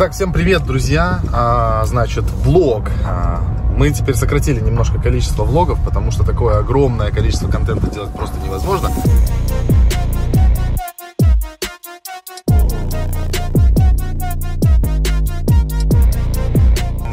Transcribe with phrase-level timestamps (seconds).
[0.00, 1.18] Итак, всем привет, друзья.
[1.32, 2.84] А, значит, влог.
[3.04, 3.40] А,
[3.76, 8.90] мы теперь сократили немножко количество влогов, потому что такое огромное количество контента делать просто невозможно.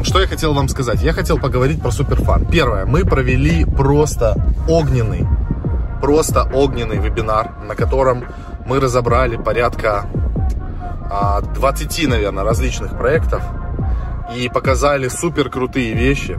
[0.04, 1.02] Что я хотел вам сказать?
[1.02, 2.46] Я хотел поговорить про суперфан.
[2.46, 4.36] Первое, мы провели просто
[4.68, 5.26] огненный,
[6.00, 8.26] просто огненный вебинар, на котором
[8.64, 10.06] мы разобрали порядка
[11.08, 13.42] 20, а, наверное, различных проектов
[14.36, 16.38] и показали супер крутые вещи.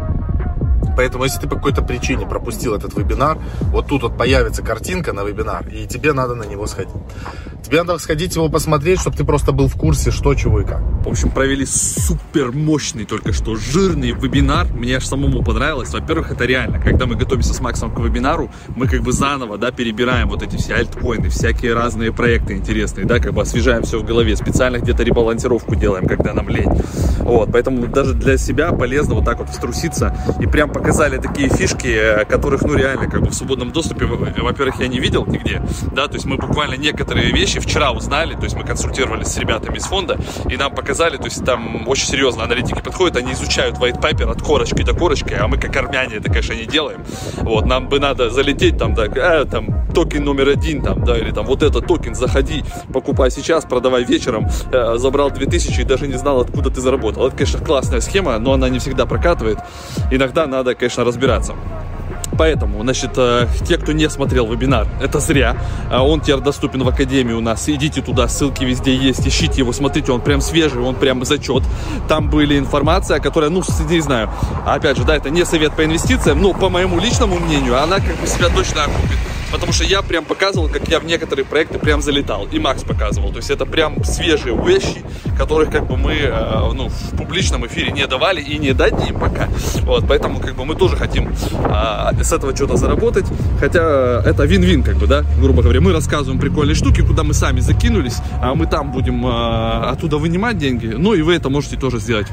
[0.97, 3.37] Поэтому, если ты по какой-то причине пропустил этот вебинар,
[3.71, 6.91] вот тут вот появится картинка на вебинар, и тебе надо на него сходить.
[7.63, 10.81] Тебе надо сходить его посмотреть, чтобы ты просто был в курсе, что, чего и как.
[11.03, 14.67] В общем, провели супер мощный, только что жирный вебинар.
[14.73, 15.93] Мне аж самому понравилось.
[15.93, 16.79] Во-первых, это реально.
[16.79, 20.55] Когда мы готовимся с Максом к вебинару, мы как бы заново, да, перебираем вот эти
[20.55, 24.35] все альткоины, всякие разные проекты интересные, да, как бы освежаем все в голове.
[24.35, 26.71] Специально где-то ребалансировку делаем, когда нам лень.
[27.19, 31.87] Вот, поэтому даже для себя полезно вот так вот вструситься и прям показали такие фишки,
[31.87, 36.07] э, которых, ну, реально, как бы в свободном доступе, во-первых, я не видел нигде, да,
[36.07, 39.83] то есть мы буквально некоторые вещи вчера узнали, то есть мы консультировались с ребятами из
[39.83, 40.17] фонда,
[40.49, 44.41] и нам показали, то есть там очень серьезно аналитики подходят, они изучают white paper от
[44.41, 47.03] корочки до корочки, а мы как армяне это, конечно, не делаем.
[47.41, 51.31] Вот, нам бы надо залететь там, так, э, там, токен номер один, там, да, или
[51.31, 56.17] там, вот этот токен, заходи, покупай сейчас, продавай вечером, э, забрал 2000 и даже не
[56.17, 57.27] знал, откуда ты заработал.
[57.27, 59.57] Это, конечно, классная схема, но она не всегда прокатывает.
[60.11, 61.53] Иногда надо, конечно, разбираться.
[62.37, 65.57] Поэтому, значит, э, те, кто не смотрел вебинар, это зря.
[65.89, 67.67] А он теперь доступен в Академии у нас.
[67.67, 71.63] Идите туда, ссылки везде есть, ищите его, смотрите, он прям свежий, он прям зачет.
[72.07, 74.29] Там были информация, которая, ну, не знаю,
[74.65, 78.15] опять же, да, это не совет по инвестициям, но по моему личному мнению, она как
[78.17, 79.17] бы себя точно окупит.
[79.51, 82.47] Потому что я прям показывал, как я в некоторые проекты прям залетал.
[82.51, 83.31] И Макс показывал.
[83.31, 85.03] То есть это прям свежие вещи,
[85.37, 89.47] которых как бы мы э, ну, в публичном эфире не давали и не дадим пока.
[89.83, 93.25] Вот, поэтому как бы мы тоже хотим э, с этого что-то заработать.
[93.59, 95.81] Хотя это вин-вин, как бы, да, грубо говоря.
[95.81, 100.57] Мы рассказываем прикольные штуки, куда мы сами закинулись, а мы там будем э, оттуда вынимать
[100.57, 100.87] деньги.
[100.87, 102.27] Ну и вы это можете тоже сделать.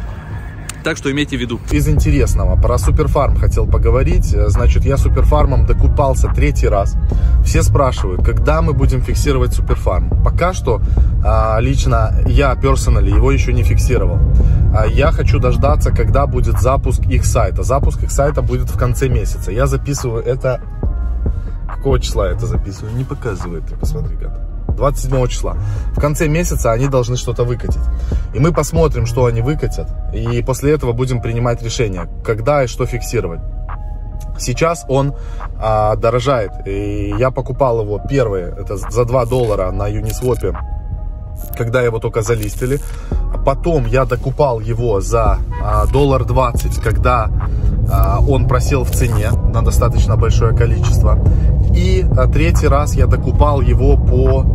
[0.84, 1.58] Так что имейте в виду.
[1.70, 4.26] Из интересного, про суперфарм хотел поговорить.
[4.26, 6.94] Значит, я суперфармом докупался третий раз.
[7.42, 10.10] Все спрашивают, когда мы будем фиксировать суперфарм.
[10.22, 10.82] Пока что
[11.24, 14.18] а, лично я персонально его еще не фиксировал.
[14.76, 17.62] А я хочу дождаться, когда будет запуск их сайта.
[17.62, 19.50] Запуск их сайта будет в конце месяца.
[19.50, 20.60] Я записываю это...
[21.66, 22.94] Какого числа это записываю?
[22.94, 23.64] Не показывает.
[23.80, 24.43] Посмотри, как.
[24.76, 25.56] 27 числа.
[25.96, 27.82] В конце месяца они должны что-то выкатить.
[28.34, 29.88] И мы посмотрим, что они выкатят.
[30.12, 33.40] И после этого будем принимать решение, когда и что фиксировать.
[34.38, 35.14] Сейчас он
[35.60, 36.50] а, дорожает.
[36.66, 40.56] И я покупал его первые, это за 2 доллара на Uniswap,
[41.56, 42.80] когда его только залистили.
[43.44, 47.30] Потом я докупал его за а, доллар 20, когда
[47.90, 51.18] а, он просел в цене на достаточно большое количество.
[51.74, 54.46] И а, третий раз я докупал его по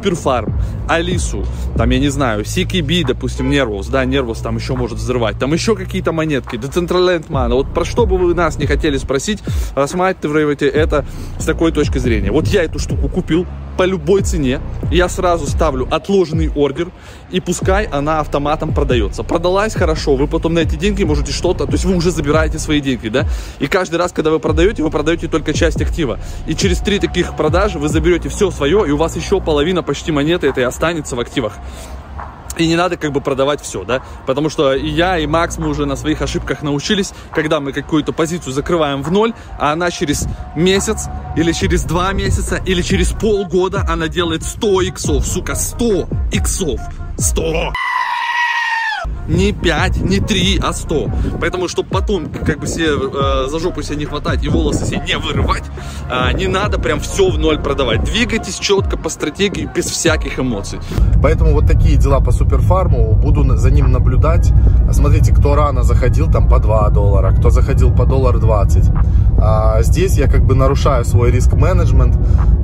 [0.04, 0.53] Суперфарм,
[0.87, 5.54] Алису, там, я не знаю, CKB, допустим, Нервус, да, Нервус там еще может взрывать, там
[5.54, 9.38] еще какие-то монетки, Decentraland Mana, вот про что бы вы нас не хотели спросить,
[9.75, 11.06] рассматривайте это
[11.38, 12.31] с такой точки зрения.
[12.31, 14.60] Вот я эту штуку купил, по любой цене.
[14.90, 16.90] Я сразу ставлю отложенный ордер,
[17.30, 19.22] и пускай она автоматом продается.
[19.22, 22.80] Продалась хорошо, вы потом на эти деньги можете что-то, то есть вы уже забираете свои
[22.80, 23.26] деньги, да?
[23.59, 26.18] И каждый раз, когда вы продаете, вы продаете только часть актива.
[26.47, 30.12] И через три таких продажи вы заберете все свое, и у вас еще половина почти
[30.12, 31.54] монеты этой останется в активах.
[32.56, 35.68] И не надо как бы продавать все, да, потому что и я, и Макс, мы
[35.68, 40.27] уже на своих ошибках научились, когда мы какую-то позицию закрываем в ноль, а она через
[40.54, 41.06] месяц,
[41.36, 46.80] или через два месяца, или через полгода она делает 100 иксов, сука, 100 иксов,
[47.18, 47.72] 100!
[49.28, 51.10] Не 5, не 3, а 100.
[51.41, 55.03] Поэтому, чтобы потом как бы себе э, за жопу себе не хватать и волосы себе
[55.06, 55.65] не вырывать,
[56.10, 58.04] э, не надо прям все в ноль продавать.
[58.04, 60.78] Двигайтесь четко по стратегии, без всяких эмоций.
[61.22, 64.53] Поэтому вот такие дела по суперфарму, буду за ним наблюдать.
[64.92, 68.91] Смотрите, кто рано заходил там по 2 доллара, кто заходил по доллар 20.
[69.38, 72.16] А здесь я как бы нарушаю свой риск-менеджмент,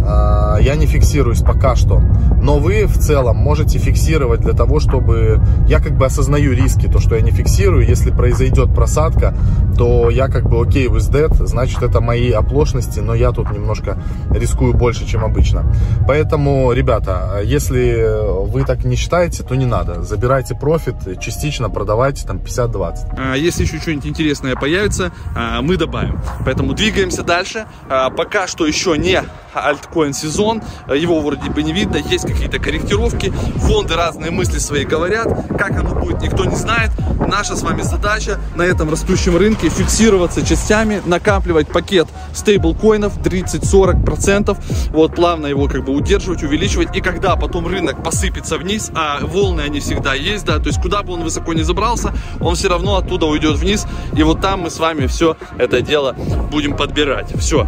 [0.06, 2.00] а, я не фиксируюсь пока что.
[2.42, 5.40] Но вы в целом можете фиксировать для того, чтобы...
[5.66, 7.86] Я как бы осознаю риски, то, что я не фиксирую.
[7.86, 9.34] Если произойдет просадка,
[9.80, 13.96] то я как бы окей with that, значит это мои оплошности, но я тут немножко
[14.30, 15.74] рискую больше, чем обычно.
[16.06, 20.02] Поэтому, ребята, если вы так не считаете, то не надо.
[20.02, 22.94] Забирайте профит, частично продавайте там 50-20.
[23.16, 26.20] А, если еще что-нибудь интересное появится, а, мы добавим.
[26.44, 27.64] Поэтому двигаемся дальше.
[27.88, 29.22] Пока что еще не
[29.54, 30.62] альткоин сезон,
[30.94, 35.94] его вроде бы не видно, есть какие-то корректировки, фонды разные мысли свои говорят, как оно
[35.94, 36.90] будет, никто не знает.
[37.26, 44.56] Наша с вами задача на этом растущем рынке фиксироваться частями, накапливать пакет стейблкоинов 30-40%,
[44.90, 49.62] вот плавно его как бы удерживать, увеличивать, и когда потом рынок посыпется вниз, а волны
[49.62, 52.96] они всегда есть, да, то есть куда бы он высоко не забрался, он все равно
[52.96, 56.14] оттуда уйдет вниз, и вот там мы с вами все это дело
[56.50, 57.32] будем подбирать.
[57.38, 57.66] Все,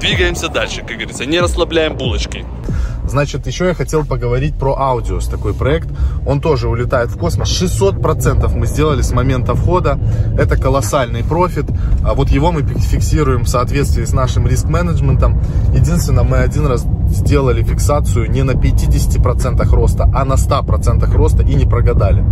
[0.00, 2.44] двигаемся дальше, как говорится, не расслабляем булочки.
[3.10, 5.88] Значит, еще я хотел поговорить про Аудиус, такой проект.
[6.26, 7.50] Он тоже улетает в космос.
[7.50, 9.98] 600% мы сделали с момента входа.
[10.38, 11.66] Это колоссальный профит.
[12.04, 15.42] А вот его мы фиксируем в соответствии с нашим риск-менеджментом.
[15.74, 21.54] Единственное, мы один раз сделали фиксацию не на 50% роста, а на 100% роста и
[21.54, 22.24] не прогадали.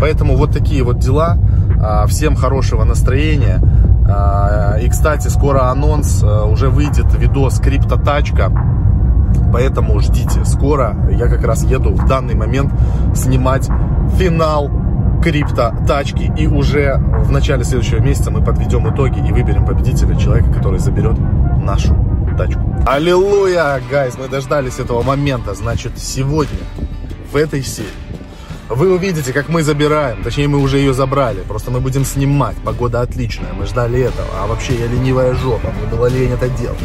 [0.00, 1.38] Поэтому вот такие вот дела.
[1.80, 3.60] А, всем хорошего настроения.
[4.08, 8.50] А, и, кстати, скоро анонс, э, уже выйдет видос «Криптотачка».
[9.52, 10.44] Поэтому ждите.
[10.44, 12.72] Скоро я как раз еду в данный момент
[13.14, 13.68] снимать
[14.18, 14.70] финал
[15.22, 16.32] крипто тачки.
[16.36, 21.16] И уже в начале следующего месяца мы подведем итоги и выберем победителя, человека, который заберет
[21.62, 21.96] нашу
[22.36, 22.62] тачку.
[22.86, 25.54] Аллилуйя, гайс, мы дождались этого момента.
[25.54, 26.58] Значит, сегодня
[27.32, 27.88] в этой серии
[28.68, 33.00] вы увидите, как мы забираем, точнее мы уже ее забрали, просто мы будем снимать, погода
[33.00, 36.78] отличная, мы ждали этого, а вообще я ленивая жопа, мне было лень это делать.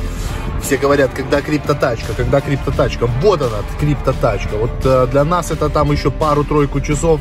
[0.62, 5.92] Все говорят, когда криптотачка, когда криптотачка, вот она, криптотачка, вот э, для нас это там
[5.92, 7.20] еще пару-тройку часов,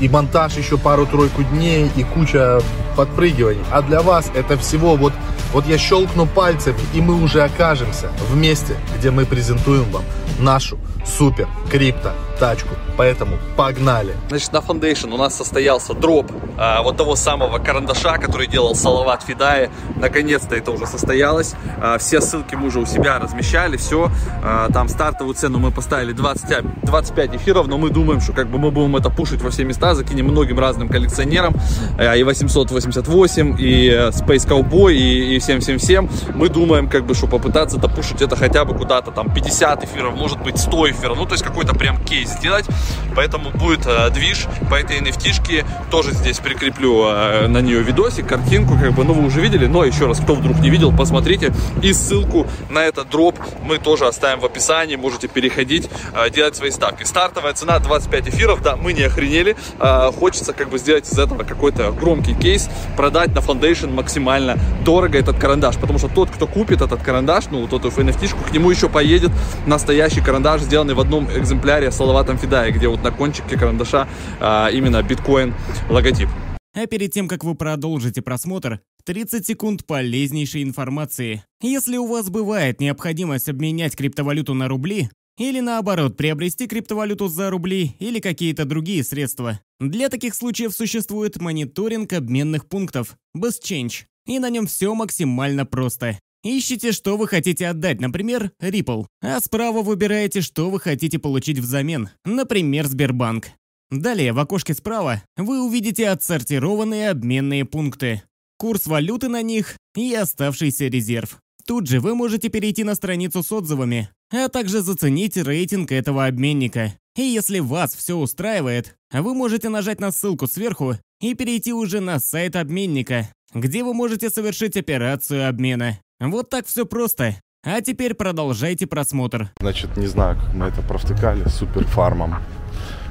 [0.00, 2.60] и монтаж еще пару-тройку дней, и куча
[2.96, 5.12] подпрыгиваний, а для вас это всего вот,
[5.52, 10.04] вот я щелкну пальцами, и мы уже окажемся в месте, где мы презентуем вам
[10.38, 12.74] нашу супер крипто тачку.
[12.96, 14.14] Поэтому погнали.
[14.28, 19.22] Значит, на Foundation у нас состоялся дроп а, вот того самого карандаша, который делал Салават
[19.22, 19.70] Фидае.
[19.96, 21.54] Наконец-то это уже состоялось.
[21.80, 24.10] А, все ссылки мы уже у себя размещали, все.
[24.42, 28.58] А, там стартовую цену мы поставили 20, 25 эфиров, но мы думаем, что как бы
[28.58, 31.54] мы будем это пушить во все места, закинем многим разным коллекционерам.
[31.98, 36.08] А, и 888, и э, Space Cowboy, и, и всем-всем-всем.
[36.34, 40.42] Мы думаем, как бы, что попытаться допушить это хотя бы куда-то там 50 эфиров, может
[40.42, 41.18] быть 100 эфиров.
[41.18, 42.66] Ну, то есть какой-то прям кейс сделать.
[43.14, 45.64] Поэтому будет э, движ по этой nft.
[45.90, 49.84] Тоже здесь прикреплю э, на нее видосик, картинку, как бы, ну вы уже видели, но
[49.84, 51.52] еще раз, кто вдруг не видел, посмотрите.
[51.82, 56.70] И ссылку на этот дроп мы тоже оставим в описании, можете переходить, э, делать свои
[56.70, 57.04] ставки.
[57.04, 59.56] Стартовая цена 25 эфиров, да, мы не охренели.
[59.78, 65.18] Э, хочется как бы сделать из этого какой-то громкий кейс, продать на Foundation максимально дорого
[65.18, 68.70] этот карандаш, потому что тот, кто купит этот карандаш, ну, вот эту nft к нему
[68.70, 69.30] еще поедет
[69.66, 74.06] настоящий карандаш, сделанный в одном экземпляре Салават Салаватом Фидае, где вот на кончике карандаша
[74.40, 75.54] а, именно биткоин
[75.88, 76.28] логотип.
[76.74, 81.42] А перед тем, как вы продолжите просмотр, 30 секунд полезнейшей информации.
[81.62, 85.08] Если у вас бывает необходимость обменять криптовалюту на рубли,
[85.38, 89.60] или наоборот, приобрести криптовалюту за рубли или какие-то другие средства.
[89.80, 96.18] Для таких случаев существует мониторинг обменных пунктов, BestChange, и на нем все максимально просто.
[96.42, 102.08] Ищите, что вы хотите отдать, например, Ripple, а справа выбираете, что вы хотите получить взамен,
[102.24, 103.48] например, Сбербанк.
[103.90, 108.22] Далее в окошке справа вы увидите отсортированные обменные пункты,
[108.56, 111.38] курс валюты на них и оставшийся резерв.
[111.66, 116.94] Тут же вы можете перейти на страницу с отзывами, а также заценить рейтинг этого обменника.
[117.16, 122.18] И если вас все устраивает, вы можете нажать на ссылку сверху и перейти уже на
[122.18, 125.98] сайт обменника, где вы можете совершить операцию обмена.
[126.20, 127.36] Вот так все просто.
[127.64, 129.50] А теперь продолжайте просмотр.
[129.58, 132.36] Значит, не знаю, как мы это провтыкали суперфармом.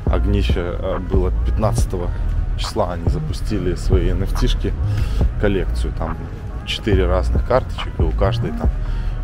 [0.05, 1.91] Огнище э, было 15
[2.57, 4.73] числа, они запустили свои nft
[5.41, 5.93] коллекцию.
[5.97, 6.17] Там
[6.67, 8.69] 4 разных карточек, и у каждой там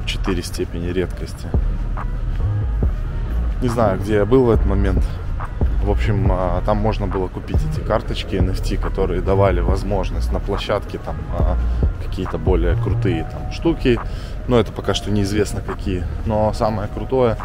[0.08, 1.48] 4 степени редкости.
[3.62, 5.04] Не знаю, где я был в этот момент.
[5.84, 10.98] В общем, а, там можно было купить эти карточки NFT, которые давали возможность на площадке
[10.98, 11.58] там а,
[12.16, 14.00] какие-то более крутые там штуки.
[14.48, 16.06] Но это пока что неизвестно какие.
[16.26, 17.36] Но самое крутое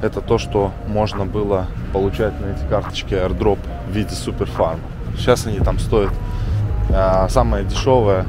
[0.00, 3.58] это то, что можно было получать на эти карточки airdrop
[3.88, 4.80] в виде суперфарма.
[5.18, 6.12] Сейчас они там стоят
[6.90, 8.24] а, самое дешевое,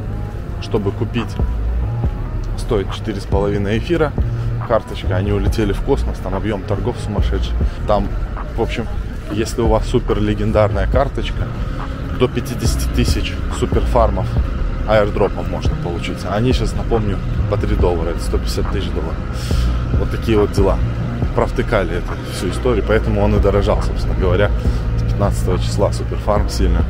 [0.61, 1.33] чтобы купить,
[2.57, 4.11] стоит 4,5 эфира.
[4.67, 7.53] Карточка, они улетели в космос, там объем торгов сумасшедший.
[7.87, 8.09] Там,
[8.57, 8.85] в общем,
[9.31, 11.47] если у вас супер легендарная карточка,
[12.19, 14.27] до 50 тысяч суперфармов
[14.87, 16.17] аирдропом можно получить.
[16.29, 17.17] Они сейчас, напомню,
[17.49, 19.17] по 3 доллара, это 150 тысяч долларов.
[19.99, 20.77] Вот такие вот дела.
[21.35, 24.49] Провтыкали эту всю историю, поэтому он и дорожал, собственно говоря,
[24.97, 26.83] с 15 числа суперфарм сильно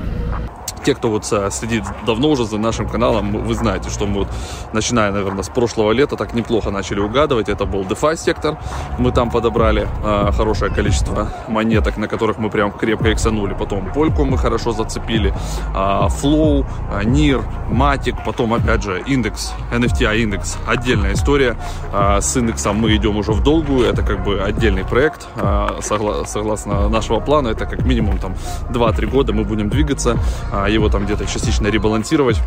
[0.88, 4.28] те, кто вот следит давно уже за нашим каналом, вы знаете, что мы вот,
[4.72, 7.50] начиная, наверное, с прошлого лета, так неплохо начали угадывать.
[7.50, 8.58] Это был DeFi сектор.
[8.98, 13.54] Мы там подобрали э, хорошее количество монеток, на которых мы прям крепко иксанули.
[13.54, 15.34] Потом Польку мы хорошо зацепили.
[15.76, 18.16] Э, Flow, э, NIR, Matic.
[18.26, 20.58] Потом, опять же, индекс, NFTI индекс.
[20.66, 21.58] Отдельная история.
[21.92, 23.90] Э, с индексом мы идем уже в долгую.
[23.90, 25.28] Это как бы отдельный проект.
[25.36, 28.36] Э, согла- согласно нашего плана, это как минимум там
[28.70, 30.18] 2-3 года мы будем двигаться.
[30.54, 32.38] Э, его там где-то частично ребалансировать.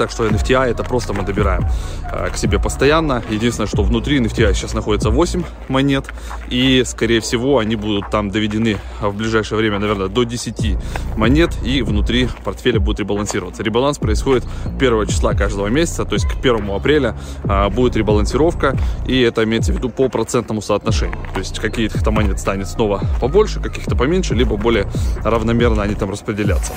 [0.00, 1.66] Так что NFTI это просто мы добираем
[2.10, 3.22] э, к себе постоянно.
[3.28, 6.06] Единственное, что внутри NFTI сейчас находится 8 монет.
[6.48, 10.78] И, скорее всего, они будут там доведены в ближайшее время, наверное, до 10
[11.18, 11.50] монет.
[11.62, 13.62] И внутри портфеля будет ребалансироваться.
[13.62, 16.06] Ребаланс происходит 1 числа каждого месяца.
[16.06, 17.14] То есть к 1 апреля
[17.44, 18.78] э, будет ребалансировка.
[19.06, 21.18] И это имеется в виду по процентному соотношению.
[21.34, 24.86] То есть каких-то монет станет снова побольше, каких-то поменьше, либо более
[25.22, 26.72] равномерно они там распределятся.